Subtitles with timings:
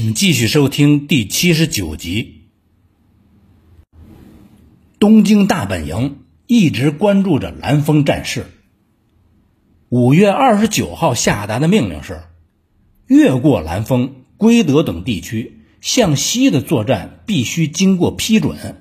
[0.00, 2.42] 请继续收听第七十九集。
[5.00, 8.46] 东京大本营一直关注着蓝峰战事。
[9.88, 12.22] 五月二十九号下达的命令是：
[13.08, 18.76] 越过蓝峰、归德等地区向西的作战必须经过批准。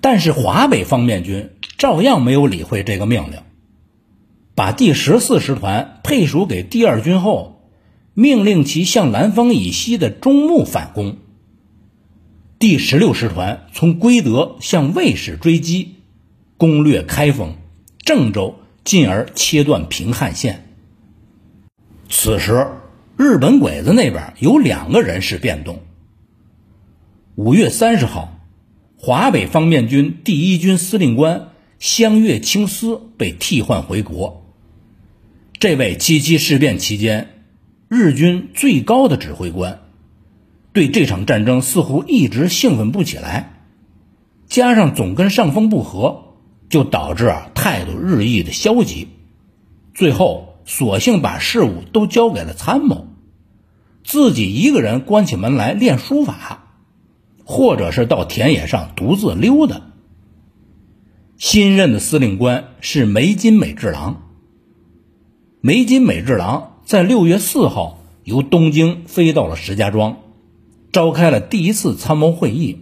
[0.00, 3.42] 但是华北方面军照样没有理会这个命令，
[4.54, 7.51] 把第十四师团配属给第二军后，
[8.14, 11.16] 命令其向南方以西的中牟反攻。
[12.58, 15.96] 第十六师团从归德向魏氏追击，
[16.56, 17.56] 攻略开封、
[18.04, 20.74] 郑州，进而切断平汉线。
[22.08, 22.68] 此时，
[23.16, 25.80] 日本鬼子那边有两个人事变动。
[27.34, 28.38] 五月三十号，
[28.96, 34.46] 华北方面军第一军司令官香月清司被替换回国。
[35.58, 37.41] 这位七七事变期间
[37.94, 39.80] 日军最高的指挥官。
[40.72, 43.60] 对这场战争似乎一直兴奋不起来，
[44.46, 46.32] 加上总跟上峰不和，
[46.70, 49.08] 就导致啊态度日益的消极。
[49.92, 53.08] 最后，索性把事务都交给了参谋，
[54.02, 56.72] 自己一个人关起门来练书法，
[57.44, 59.82] 或者是到田野上独自溜达。
[61.36, 64.30] 新任的司令官是梅津美治郎。
[65.60, 70.18] 梅津美治郎在六月四号由东京飞到了石家庄。
[70.92, 72.80] 召开了第一次参谋会议，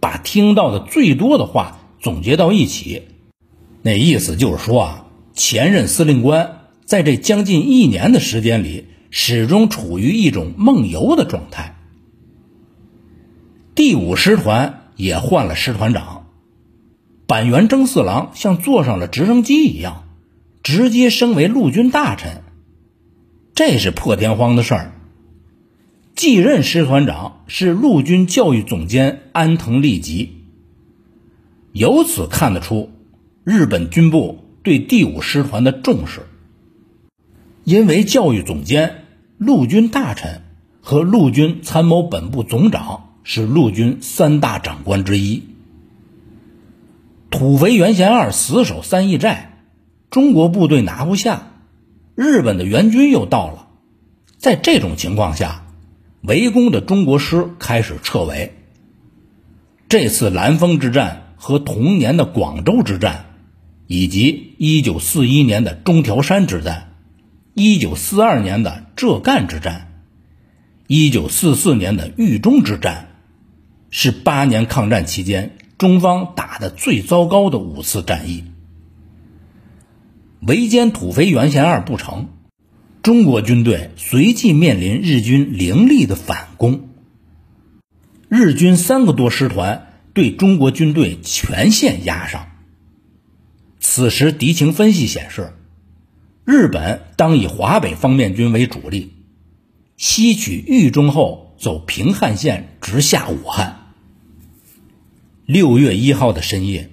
[0.00, 3.02] 把听到的最多的话总结到一起，
[3.82, 11.76] 那意思就是说啊，前任司令官在这将近一年的时间里，始终处于一种梦游的状态。
[13.74, 16.24] 第五师团也换了师团长，
[17.26, 20.04] 板垣征四郎像坐上了直升机一样，
[20.62, 22.44] 直接升为陆军大臣，
[23.58, 24.92] 这是破天荒的事儿。
[26.14, 30.44] 继任师团长是陆军教育总监安藤利吉。
[31.72, 32.92] 由此看得出，
[33.42, 36.20] 日本军部对第五师团的重视。
[37.64, 39.06] 因为教育总监、
[39.38, 40.42] 陆军大臣
[40.80, 45.42] 和陆军参谋本部总长是陆军三大长官之一。
[47.28, 49.58] 土肥原贤二死守三义寨，
[50.10, 51.48] 中国部队拿不下，
[52.20, 53.68] 日本的援军又到了，
[54.38, 55.66] 在这种情况下。
[56.20, 58.56] 围攻的中国师开始撤围。
[59.88, 63.26] 这次兰丰之战和同年的广州之战，
[63.86, 66.96] 以及1941年的中条山之战、
[67.54, 70.02] 1942年的浙赣之战、
[70.88, 73.10] 1944年的豫中之战，
[73.90, 78.42] 是八年抗战期间中方打的最糟糕的五次战役。
[80.40, 82.28] 围歼土肥原贤二不成。
[83.02, 86.88] 中国军队随即面临日军凌厉的反攻，
[88.28, 92.48] 日军三个多师团对中国军队全线压上。
[93.78, 95.54] 此时敌情分析显示，
[96.44, 99.14] 日本当以华北方面军为主力，
[99.96, 103.92] 吸取豫中后走平汉线直下武汉。
[105.46, 106.90] 六月一号的深夜，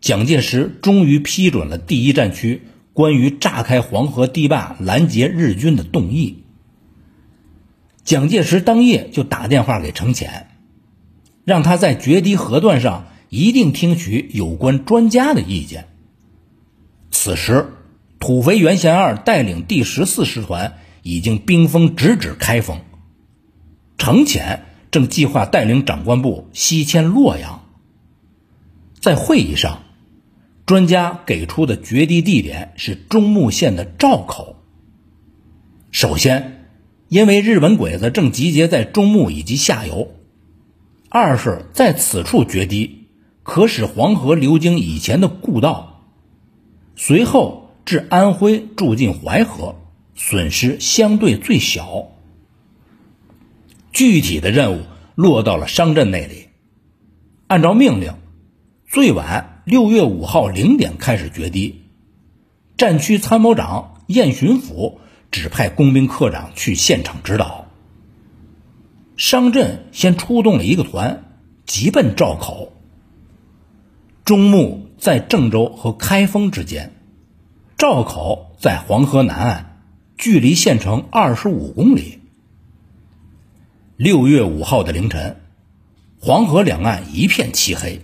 [0.00, 2.62] 蒋介石终于批准了第一战区。
[2.94, 6.44] 关于炸开黄河堤坝拦截日军的动议，
[8.04, 10.48] 蒋介石当夜就打电话给程潜，
[11.44, 15.88] 让他在决堤河段上一定听取有关专家的意见。
[17.10, 17.72] 此时，
[18.18, 22.80] 土肥原贤二带领第十四师团已经兵锋直指开封，
[23.96, 27.64] 程潜正计划带领长官部西迁洛阳。
[29.00, 29.82] 在会议上。
[30.64, 34.56] 专家给出的决堤地点是中牟县的赵口。
[35.90, 36.68] 首先，
[37.08, 40.08] 因为日本鬼子正集结在中牟以及下游；
[41.10, 43.08] 二是，在此处决堤，
[43.42, 46.04] 可使黄河流经以前的故道，
[46.96, 49.74] 随后至安徽注进淮河，
[50.14, 52.08] 损失相对最小。
[53.92, 54.84] 具体的任务
[55.14, 56.48] 落到了商镇那里，
[57.48, 58.14] 按照命令，
[58.86, 59.51] 最晚。
[59.64, 61.82] 六月五号零点开始决堤，
[62.76, 64.98] 战区参谋长燕巡抚
[65.30, 67.66] 指派工兵科长去现场指导。
[69.16, 72.72] 商镇先出动了一个团，急奔赵口。
[74.24, 76.92] 中牟在郑州和开封之间，
[77.78, 79.84] 赵口在黄河南岸，
[80.18, 82.18] 距离县城二十五公里。
[83.96, 85.40] 六月五号的凌晨，
[86.18, 88.02] 黄河两岸一片漆黑。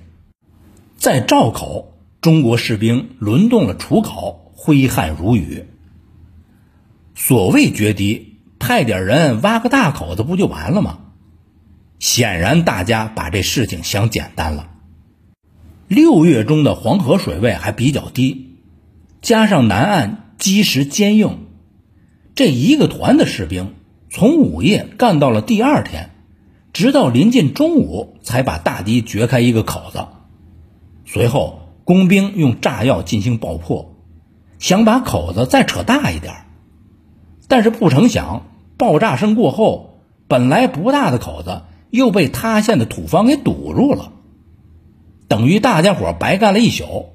[0.98, 5.66] 在赵口，中国士兵轮动了锄镐，挥汗如雨。
[7.14, 10.98] 所谓决堤，派点人挖个大口子不就完了吗？
[12.00, 14.70] 显然，大家把这事情想简单了。
[15.86, 18.56] 六月中的黄河水位还比较低，
[19.22, 21.46] 加上南岸基石坚硬，
[22.34, 23.74] 这一个团的士兵
[24.10, 26.10] 从午夜干到了第二天，
[26.72, 30.04] 直到临近中午才把大堤掘开一个口子。
[31.10, 33.96] 随后，工兵用炸药进行爆破，
[34.58, 36.34] 想把口子再扯大一点，
[37.48, 38.46] 但是不成想，
[38.76, 44.12] 爆炸声过后，本来不大的口子又被塌陷的土方给堵住了。
[45.28, 47.06] 等于大家伙白干了一宿，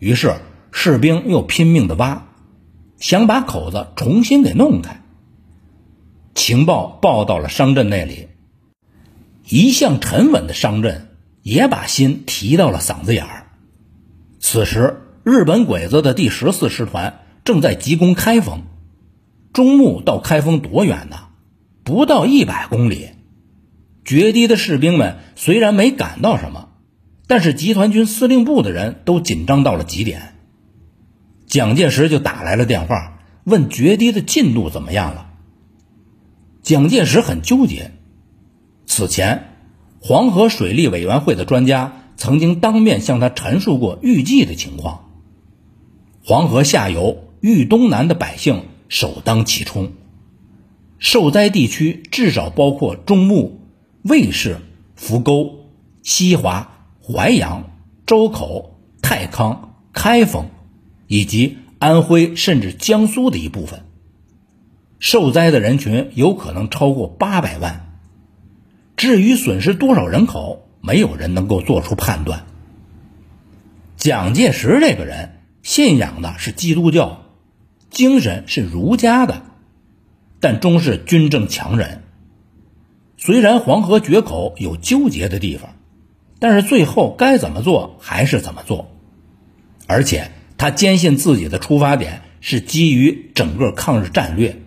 [0.00, 0.34] 于是
[0.72, 2.26] 士兵又拼命的挖，
[2.96, 5.04] 想把口子重新给弄开。
[6.34, 8.26] 情报报到了商镇那里，
[9.48, 11.09] 一向沉稳的商镇
[11.50, 13.46] 也把心提到了嗓子眼儿。
[14.38, 18.62] 此时，日本鬼子的第十四师团正在急攻开封，
[19.52, 21.16] 中牟到开封多远呢？
[21.82, 23.08] 不到一百公里。
[24.04, 26.68] 决堤的士兵们虽然没赶到什么。
[27.26, 30.34] 但是集团军司令部的人都紧张到了极点，
[31.46, 35.30] 蒋介石就打来了电话，问决堤的进度怎么样了。
[36.62, 37.92] 蒋介石很纠结，
[38.84, 39.49] 此前
[40.00, 45.10] 黄河水利委员会的专家曾经当面向他陈述过预计的情况：
[46.24, 49.92] 黄河下游豫东南的百姓首当其冲，
[50.98, 53.60] 受灾地区至少包括中牟、
[54.02, 54.58] 卫氏、
[54.96, 55.66] 扶沟、
[56.02, 56.76] 西华。
[57.02, 57.70] 淮阳、
[58.06, 60.44] 周口、太康、开封，
[61.08, 63.82] 以及安徽甚至江苏的一部分，
[65.00, 67.89] 受灾的人群有可能超过八百万。
[69.00, 72.44] 至于损失多少人口，没有人能够做出判断。
[73.96, 77.22] 蒋介石这个人信仰的是基督教，
[77.88, 79.40] 精神是儒家的，
[80.38, 82.02] 但终是军政强人。
[83.16, 85.70] 虽然黄河决口有纠结的地方。
[86.38, 88.90] 但是最后该怎么做还是怎么做，
[89.86, 94.60] 而且他坚信自己的出发点是基于整个抗日战略，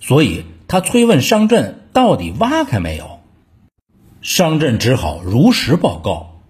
[0.00, 3.13] 所以他催问商震到底挖开没有，
[4.24, 6.40] 商震只好如实报告，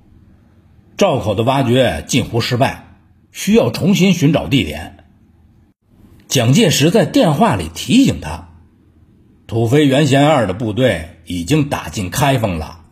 [0.97, 2.85] 赵口的挖掘近乎失败，
[3.32, 5.05] 需要重新寻找地点。
[6.29, 8.50] 蒋介石在电话里提醒他，
[9.49, 12.82] 土肥原贤二的部队已经打进开封了。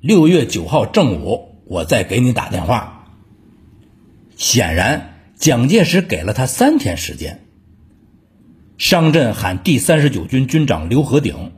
[0.00, 3.10] 六月九号正午，我再给你打电话。
[4.38, 7.44] 显然，蒋介石给了他三天时间。
[8.78, 11.52] 商震喊第三十九军军长刘和鼎，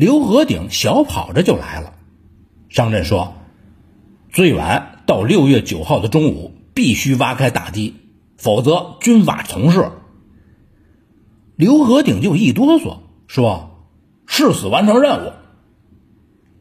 [0.00, 1.92] 刘和鼎小跑着就来了。
[2.70, 3.34] 商震说
[4.32, 7.96] ：“最晚到六月九号的中午，必须挖开大堤，
[8.38, 9.90] 否则军法从事。”
[11.54, 13.90] 刘和鼎就一哆嗦，说
[14.26, 15.32] ：“誓死完成任务。”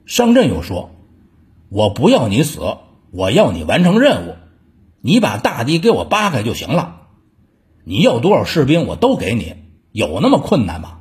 [0.06, 0.92] 商震又说
[1.72, 2.60] ：“我不要你死，
[3.10, 4.36] 我要你完成任务。
[5.00, 7.04] 你把大堤给我扒开就行了。
[7.86, 9.56] 你要多少士兵，我都给你。
[9.94, 10.98] 有那么困难吗？”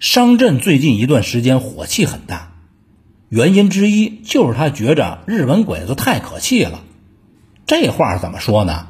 [0.00, 2.52] 商震最近一段时间火气很大，
[3.28, 6.84] 原因之一就是他觉着日本鬼子太可气了。
[7.66, 8.86] 这话怎么说呢？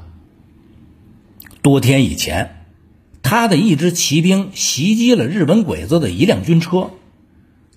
[1.62, 2.66] 多天以前，
[3.22, 6.90] 他的一支骑兵袭击了日本鬼子的一辆军车。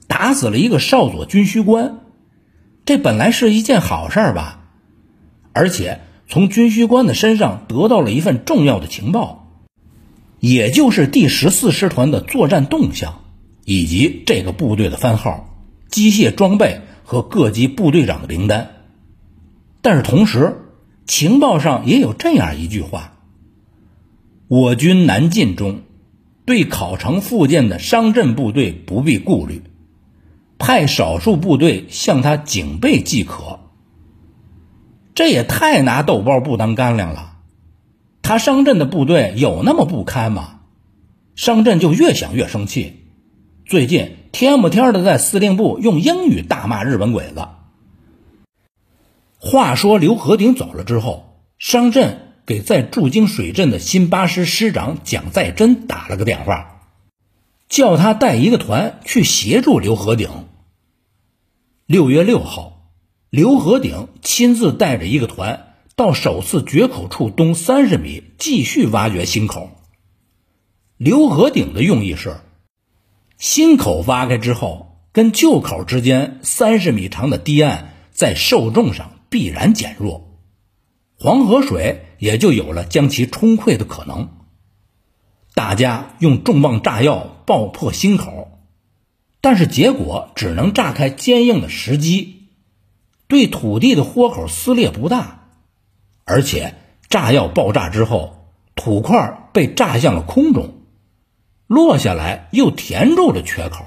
[0.08, 2.00] 打死了一个少佐军需官，
[2.84, 4.66] 这本来是一件好事吧？
[5.54, 9.48] 而且从军需官的身上得到了一份重要的情报，
[10.42, 13.21] 也就是第十四师团的作战动向，
[13.72, 15.56] 以及这个部队的番号、
[15.88, 18.72] 机械装备和各级部队长的名单。
[19.82, 20.58] 但是同时，
[21.06, 23.14] 情报上也有这样一句话：
[24.50, 25.84] 我军南进中，
[26.44, 29.64] 对考城附近的商镇部队不必顾虑。
[30.58, 33.62] 派少数部队向他警备即可。
[35.16, 37.38] 这也太拿豆包不当干粮了。
[38.22, 40.60] 他商镇的部队有那么不堪吗？
[41.36, 43.01] 商镇就越想越生气。
[43.72, 47.48] 最近天不天的在司令部用英语大骂日本鬼子。
[49.38, 56.82] 话说刘和鼎走了之后，商震给在驻京水镇的新八师师长蒋再珍打了个电话，
[57.70, 60.30] 叫他带一个团去协助刘和鼎。
[61.86, 62.90] 六月六号，
[63.30, 69.70] 刘和鼎亲自带着一个团到首次决口处东三十米继续挖掘新口。
[70.98, 72.42] 刘和鼎的用意是，
[73.42, 80.38] 新口挖开之后，跟旧口之间三十米长的堤岸在受重上必然减弱，
[81.18, 84.30] 黄河水也就有了将其冲溃的可能。
[85.56, 88.60] 大家用重磅炸药爆破心口，
[89.42, 92.44] 但是结果只能炸开坚硬的石基，
[93.28, 95.48] 对土地的豁口撕裂不大，
[96.26, 96.76] 而且
[97.10, 100.81] 炸药爆炸之后，土块被炸向了空中，
[101.72, 103.86] 落下来又填住了缺口，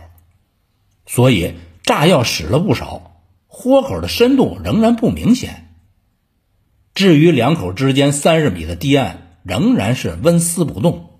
[1.04, 5.76] 所以炸药使了不少，豁口的深度仍然不明显。
[6.94, 11.10] 至于两口之间三十米的堤岸，仍然是纹丝不动。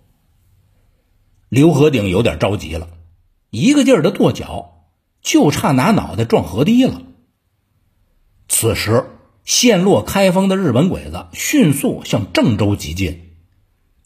[1.51, 2.89] 刘和鼎有点着急了，
[3.51, 4.87] 一个劲儿的跺脚，
[5.21, 7.03] 就差拿脑袋撞河堤了。
[8.49, 9.05] 此时，
[9.45, 13.35] 陷落开封的日本鬼子迅速向郑州急进，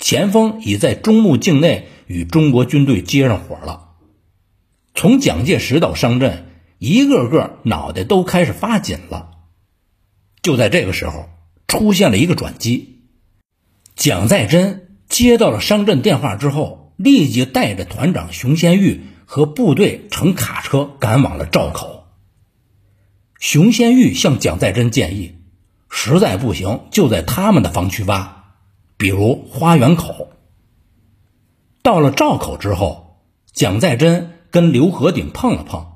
[0.00, 3.90] 前锋已在中牟境内与中国军队接上火了。
[4.94, 6.46] 从蒋介石到商震，
[6.78, 9.30] 一个个脑袋都开始发紧了。
[10.42, 11.28] 就在这个时候，
[11.68, 13.04] 出现了一个转机，
[13.94, 16.86] 蒋再珍接到了商震电话之后。
[16.98, 22.08] 立即带着团长熊先玉和部队乘卡车赶往了赵口。
[23.38, 25.36] 熊先玉向蒋再珍建议，
[25.88, 28.46] 实在不行就在他们的防区挖，
[28.96, 30.27] 比如花园口。
[31.82, 35.86] 到了赵口之后，蒋再珍跟刘和鼎碰了碰，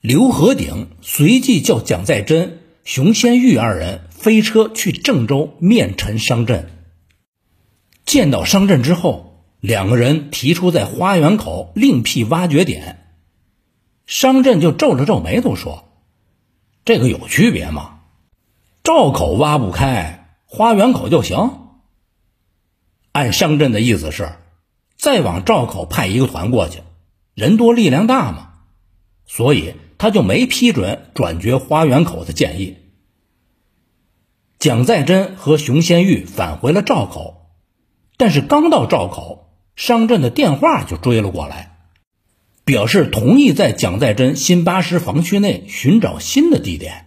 [0.00, 6.70] 刘和鼎随即叫蒋再珍、熊先玉二人飞车去郑州面陈商震。
[8.04, 9.26] 见到商震之后。
[9.60, 13.08] 两个人提出在花园口另辟挖掘点，
[14.06, 15.88] 商震就皱了皱眉头说
[16.86, 17.98] ：“这个有区别吗？
[18.84, 21.58] 赵口挖不开，花园口就行。”
[23.10, 24.30] 按商震的意思是，
[24.98, 26.80] 再往赵口派一个团过去，
[27.34, 28.50] 人多力量大嘛，
[29.24, 32.76] 所以他就没批准转掘花园口的建议。
[34.58, 37.52] 蒋再珍和熊先玉返回了赵口，
[38.16, 39.46] 但是刚到赵口。
[39.76, 41.78] 商震的电话就追了过来，
[42.64, 47.06] 表示同意在蒋再珍新八师防区内寻找新的地点。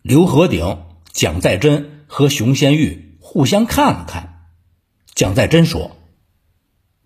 [0.00, 4.46] 刘和鼎、蒋再珍和熊先玉互相看了看，
[5.14, 5.98] 蒋再珍说：“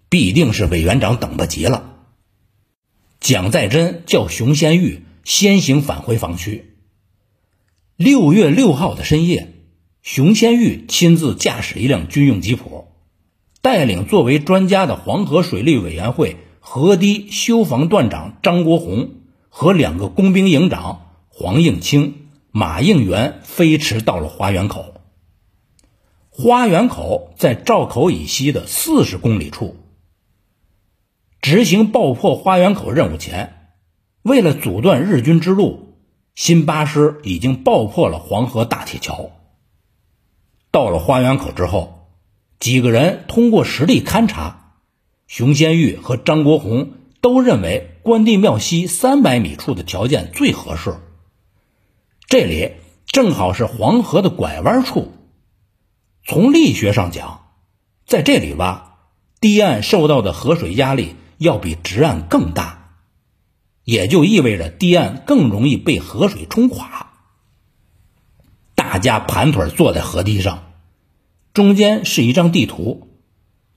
[0.08, 1.94] 必定是委员长等不及了。”
[3.20, 6.76] 蒋再珍叫熊先玉先行返回防区。
[7.96, 9.52] 六月六号的深夜，
[10.02, 12.86] 熊先玉亲自驾驶一辆军用吉普。
[13.60, 19.10] 带领作为专家的黄河水利委员会河堤修防段长张国宏
[19.48, 24.94] 和两个工兵营长黄应清、马应元飞驰到了花园口。
[26.30, 29.76] 花园口在赵口以西的四十公里处。
[31.40, 33.70] 执行爆破花园口任务前，
[34.22, 35.96] 为了阻断日军之路，
[36.34, 39.30] 新八师已经爆破了黄河大铁桥。
[40.70, 41.96] 到了花园口之后。
[42.60, 44.72] 几个人通过实地勘察，
[45.28, 46.90] 熊先玉和张国宏
[47.20, 50.96] 都认为关帝庙西三百米处的条件最合适。
[52.26, 52.72] 这里
[53.06, 55.12] 正好是黄河的拐弯处，
[56.26, 57.46] 从力学上讲，
[58.06, 58.96] 在这里挖，
[59.40, 62.96] 堤岸受到的河水压力要比直岸更大，
[63.84, 67.12] 也就意味着堤岸更容易被河水冲垮。
[68.74, 70.64] 大家盘腿坐在河堤上。
[71.54, 73.08] 中间是一张地图，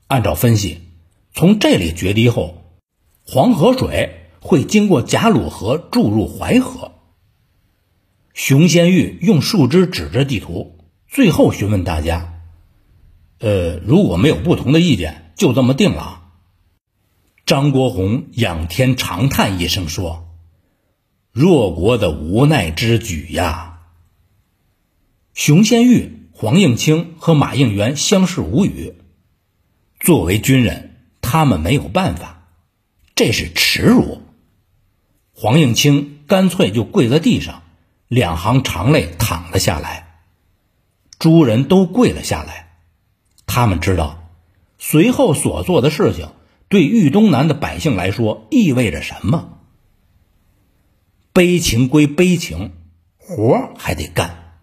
[0.06, 0.82] 按照分析，
[1.34, 2.62] 从这里决堤后，
[3.26, 6.92] 黄河水会经过贾鲁河注入淮河。
[8.34, 10.78] 熊先玉用树枝指着地图，
[11.08, 12.42] 最后询问大家
[13.40, 16.21] ：“呃，如果没有不同的意见，就这么定了。”
[17.52, 20.26] 张国宏仰天长叹一声说
[21.32, 23.80] ：“弱国的无奈之举呀！”
[25.34, 26.30] 熊先玉。
[26.32, 28.94] 黄应清和马应元相视无语。
[30.00, 32.48] 作为军人，他们没有办法，
[33.14, 34.22] 这是耻辱。
[35.34, 37.64] 黄应清干脆就跪在地上，
[38.08, 40.22] 两行长泪淌了下来。
[41.18, 42.78] 诸人都跪了下来，
[43.44, 44.30] 他们知道，
[44.78, 46.30] 随后所做的事情
[46.72, 49.58] 对豫东南的百姓来说意味着什么。
[51.34, 52.72] 悲情归悲情，
[53.18, 54.54] 活还得干。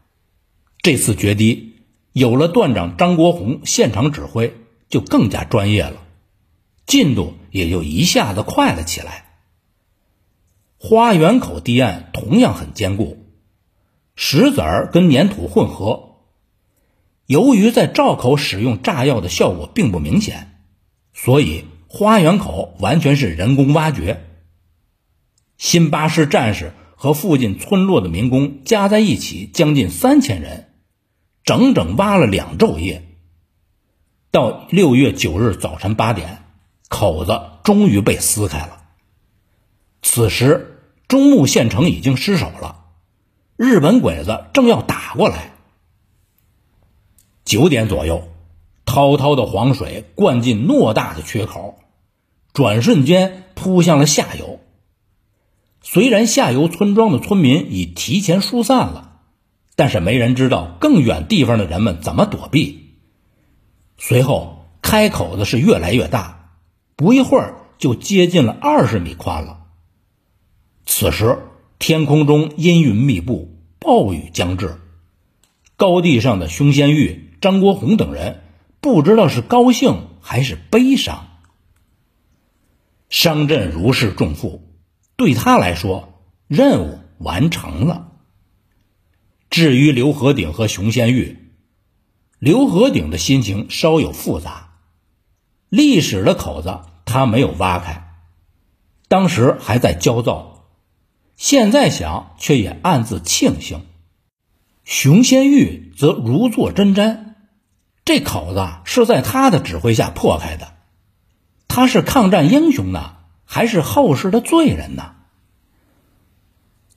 [0.79, 1.75] 这次决堤。
[2.11, 4.55] 有了段长张国宏现场指挥，
[4.89, 6.01] 就更加专业了，
[6.87, 9.25] 进度也就一下子快了起来。
[10.79, 13.23] 花园口堤岸同样很坚固，
[14.15, 16.15] 石子儿跟粘土混合。
[17.27, 20.59] 由于在赵口使用炸药的效果并不明显，
[21.13, 24.25] 所以花园口完全是人工挖掘。
[25.57, 30.67] 新八师战士和附近村落的民工加在一起将近三千人。
[31.43, 33.07] 整整挖了两昼夜，
[34.29, 36.43] 到六月九日早晨八点，
[36.89, 38.83] 口子终于被撕开了。
[40.03, 42.85] 此时，中牟县城已经失守了，
[43.57, 45.53] 日本鬼子正要打过来。
[47.45, 48.29] 九点左右，
[48.89, 51.77] 滔滔的黄水灌进偌大的缺口，
[52.53, 54.59] 转瞬间扑向了下游。
[55.83, 59.19] 虽然下游村庄的村民已提前疏散了，
[59.75, 62.95] 但是没人知道更远地方的人们怎么躲避。
[63.99, 66.55] 随后，开口子是越来越大，
[66.95, 69.67] 不一会儿就接近了二十米宽了。
[70.87, 71.37] 此时，
[71.77, 74.79] 天空中阴云密布，暴雨将至。
[75.75, 77.27] 高地上的熊先玉。
[77.39, 78.41] 张国宏等人
[78.81, 81.27] 不知道是高兴还是悲伤。
[83.09, 84.61] 商震如释重负，
[85.15, 88.11] 对他来说，任务完成了。
[89.49, 91.51] 至于刘和鼎和熊先玉，
[92.37, 94.69] 刘和鼎的心情稍有复杂。
[95.69, 98.13] 历史的口子他没有挖开，
[99.07, 100.67] 当时还在焦躁，
[101.35, 103.85] 现在想却也暗自庆幸。
[104.83, 107.28] 熊先玉则如坐针毡。
[108.09, 110.73] 这口子是在他的指挥下破开的，
[111.67, 115.11] 他是抗战英雄呢，还是后世的罪人呢？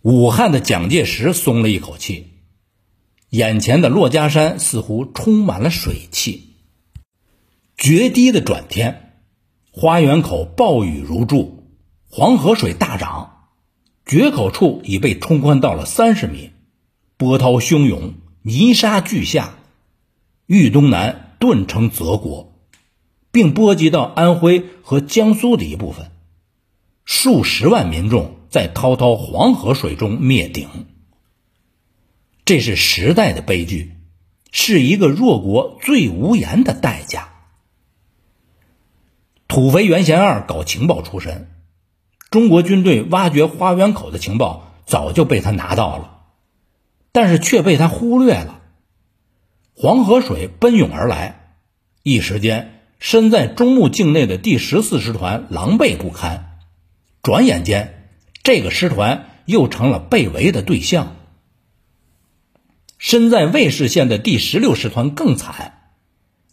[0.01, 2.31] 武汉的蒋介石松了一口气，
[3.29, 6.55] 眼前的珞珈山似乎充满了水汽。
[7.77, 9.19] 决堤的转天，
[9.71, 11.75] 花园口暴雨如注，
[12.09, 13.49] 黄河水大涨，
[14.07, 16.53] 决口处已被冲宽到了三十米，
[17.19, 19.59] 波涛汹涌，泥沙俱下。
[20.53, 22.53] 豫东南顿成泽国，
[23.31, 26.11] 并波及到安徽和江苏的一部分，
[27.07, 30.69] 数十万民众在滔滔黄河水中灭顶。
[32.45, 33.97] 这是时代的悲剧，
[34.51, 37.31] 是一个弱国最无言的代价。
[39.49, 41.49] 土肥原贤二搞情报出身，
[42.29, 46.25] 中国军队挖掘花园口的情报早就被他拿到了，
[47.11, 48.59] 但是却被他忽略了。
[49.75, 51.55] 黄河水奔涌而来，
[52.03, 56.59] 一时间，身在中牟境内的第十四师团狼狈不堪。
[57.23, 58.11] 转眼间，
[58.43, 61.17] 这个师团又成了被围的对象。
[62.99, 65.73] 身在尉氏县的第十六师团更惨，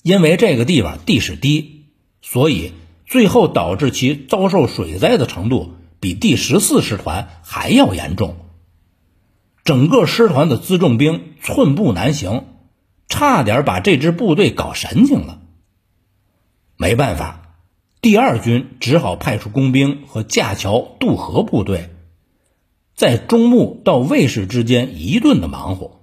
[0.01, 1.85] 因为这个地方地势低，
[2.21, 2.71] 所以
[3.05, 8.37] 最后导致其遭受水灾的程度比第十四师团还要严重。
[9.65, 12.45] 整个师团的辎重兵寸步难行。
[13.09, 15.41] 差点把这支部队搞神经了。
[16.77, 17.57] 没办法，
[18.01, 21.89] 第二军只好派出工兵和架桥渡河部队，
[22.95, 25.99] 在中牟到卫氏之间一顿的忙活，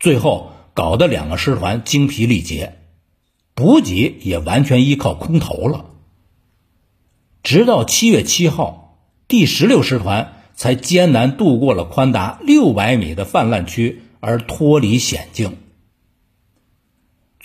[0.00, 2.78] 最后搞得两个师团精疲力竭，
[3.54, 5.84] 补给也完全依靠空投了。
[7.44, 15.58] 直到七月七号，第十六师团才艰难渡过了宽达六百米的泛滥区，而脱离险境。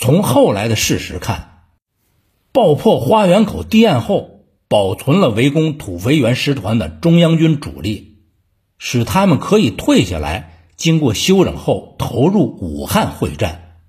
[0.02, 1.66] 从后来的事实看，
[2.54, 8.20] 爆破花园口堤岸后，保存了围攻土肥原师团的中央军主力，
[8.78, 13.82] 使他们可以退下来，经过休整后投入武汉会战。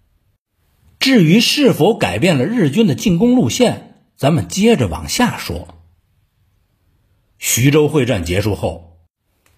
[0.99, 5.68] 至于是否改变了日军的进攻路线，咱们接着往下说。
[7.38, 8.99] 徐州会战结束后，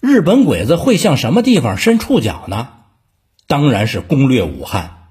[0.00, 2.68] 日本鬼子会向什么地方伸触角呢？
[3.46, 5.01] 当然是攻略武汉。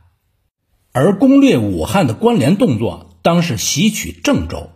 [0.94, 4.72] 而攻略武汉的关联动作，当是袭取郑州，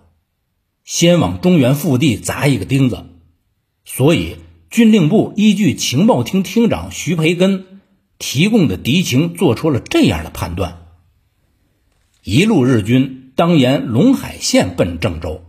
[0.83, 3.05] 先往中原腹地砸一个钉子。
[3.83, 4.37] 所以，
[4.69, 7.81] 军令部依据情报厅厅长徐培根
[8.17, 10.87] 提供的敌情，做出了这样的判断：
[12.23, 15.43] 一路日军当沿陇海线奔郑州，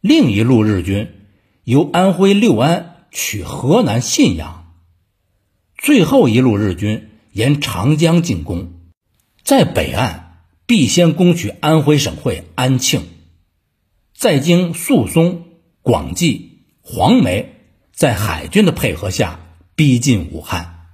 [0.00, 1.08] 另一路日军
[1.64, 4.74] 由安徽六安取河南信阳，
[5.76, 8.74] 最后一路日军沿长江进攻。
[9.48, 13.04] 在北岸必先攻取安徽省会安庆，
[14.14, 15.44] 再经宿松、
[15.80, 17.54] 广济、黄梅，
[17.94, 19.40] 在海军的配合下
[19.74, 20.90] 逼近武汉。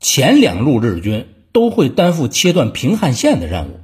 [0.00, 3.80] 前两路日军都会担负切断平汉线的任务，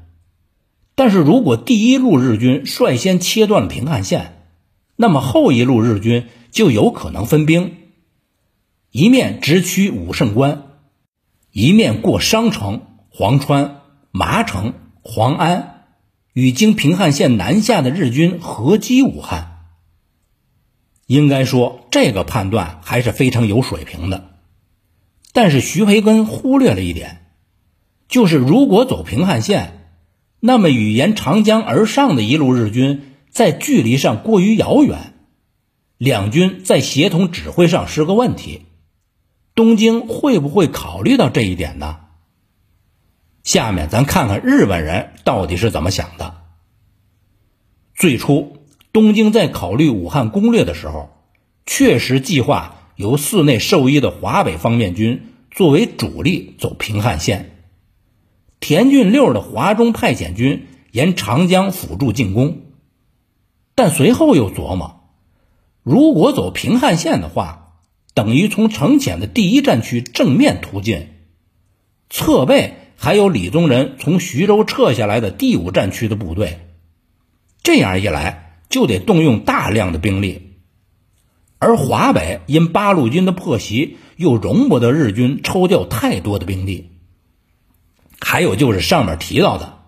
[0.95, 4.47] 但是如果第一路日军率先切断了平汉线，
[4.97, 7.77] 那么后一路日军就有可能分兵，
[8.91, 10.79] 一面直趋武胜关，
[11.53, 12.87] 一面过商城。
[13.21, 15.85] 黄川、麻城、黄安
[16.33, 19.67] 与经平汉线南下的日军合击武汉，
[21.07, 24.39] 应该说这个判断还是非常有水平的。
[25.35, 27.27] 但是徐培根忽略了一点，
[28.09, 29.91] 就是如果走平汉线，
[30.41, 35.13] 那么与沿长江而上的一路日军在距离上过于遥远，
[35.99, 38.63] 两军在协同指挥上是个问题。
[39.55, 41.99] 东京会不会考虑到这一点呢？
[43.51, 46.37] 下面咱看看日本人到底是怎么想的。
[47.97, 48.59] 最初，
[48.93, 51.11] 东京在考虑武汉攻略的时候，
[51.67, 57.65] 确实计划由寺内寿一的华北方面军作为主力走平汉线，
[58.61, 62.61] 田俊六的华中派遣军沿长江辅助进攻。
[63.75, 65.11] 但随后又琢磨，
[65.83, 67.73] 如果走平汉线的话，
[68.15, 71.09] 等于从城潜的第一战区正面突进，
[72.09, 72.77] 侧背。
[73.03, 76.69] 还有李宗仁从徐州撤下来的第五战区的部队，
[77.63, 80.59] 这样一来就得动用大量的兵力，
[81.59, 86.91] 而华北因八路军的破袭，又容不得日军抽调太多的兵力。
[88.21, 89.79] 还有就是上面提到的，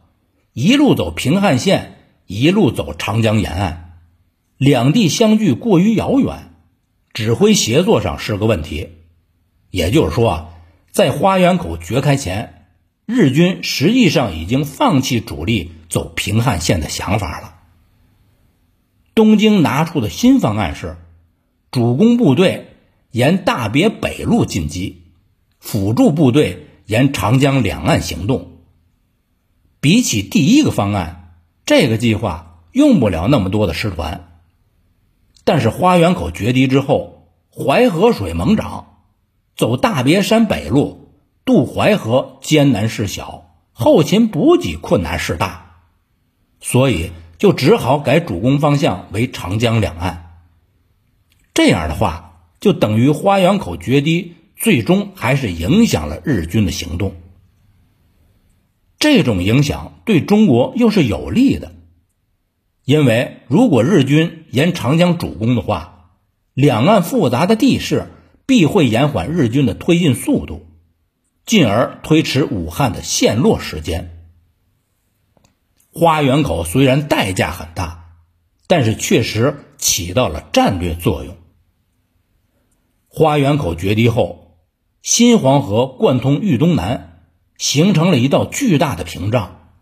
[0.55, 3.99] 一路走平汉线，一路走长江沿岸，
[4.57, 6.55] 两地相距过于遥远，
[7.13, 8.89] 指挥协作上是个问题。
[9.69, 10.49] 也就是说啊，
[10.91, 12.61] 在花园口决开前。
[13.07, 17.57] 日军实际上已经放弃主力走平汉线的想法了。
[19.15, 20.97] 东京拿出的新方案是，
[21.71, 22.77] 主攻部队
[23.11, 25.03] 沿大别北路进击，
[25.59, 28.53] 辅助部队沿长江两岸行动。
[29.81, 31.35] 比起第一个方案，
[31.67, 34.29] 这个计划用不了那么多的师团。
[35.45, 38.99] 但是花园口决堤之后，淮河水猛涨，
[39.57, 41.02] 走大别山北路。
[41.45, 45.77] 渡淮河艰难事小，后勤补给困难事大，
[46.61, 50.41] 所以就只好改主攻方向为长江两岸。
[51.53, 57.15] 这样的话，就等于花园口决堤，最终还是影响了日军的行动。
[59.01, 61.73] 这种影响对中国又是有利的，
[62.85, 66.11] 因为如果日军沿长江主攻的话，
[66.55, 68.13] 两岸复杂的地势
[68.47, 70.67] 必会延缓日军的推进速度。
[71.53, 74.27] 进而推迟武汉的陷落时间。
[75.93, 78.15] 花园口虽然代价很大，
[78.67, 81.37] 但是确实起到了战略作用。
[83.07, 84.57] 花园口决堤后，
[85.03, 87.21] 新黄河贯通豫东南，
[87.59, 89.75] 形成了一道巨大的屏障。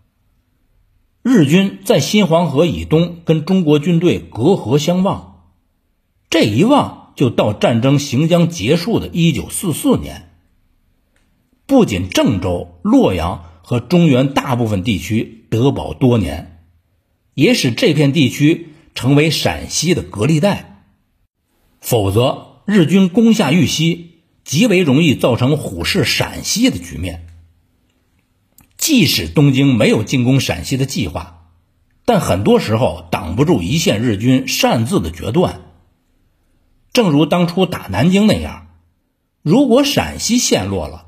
[1.22, 5.52] 日军在新黄河以东跟中国军队隔河相望，
[6.30, 10.26] 这一望就到战争行将结束的一九四四年。
[11.70, 16.64] 不仅郑州、洛阳和中原大部分地区得保多年，
[17.34, 20.82] 也使这片地区成为陕西的隔离带。
[21.80, 27.28] 否则，日军攻下玉溪，极为容易造成虎视陕西的局面。
[28.76, 31.52] 即使东京没有进攻陕西的计划，
[32.04, 35.60] 但很多时候挡不住一线日军擅自的决断。
[36.92, 38.66] 正如当初打南京那样，
[39.40, 41.06] 如果陕西陷落了，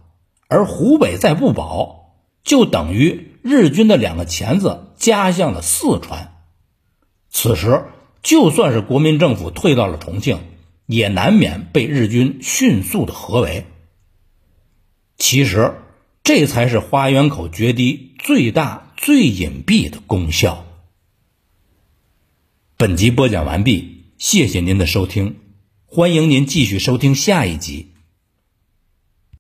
[0.53, 6.35] 而湖北再不保，就等于日军的两个钳子夹向了四川。
[7.31, 7.87] 此时，
[8.23, 10.41] 就算是国民政府退到了重庆，
[10.85, 13.65] 也难免被日军迅速的合围。
[15.17, 15.73] 其实，
[16.23, 20.67] 这才是花园口决堤最大、最隐蔽的功效。
[22.77, 25.37] 本集播讲完毕，谢谢您的收听，
[25.87, 27.92] 欢迎您继续收听下一集。